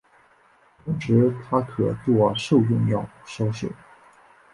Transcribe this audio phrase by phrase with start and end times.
[0.83, 3.67] 同时它也可作兽用药销售。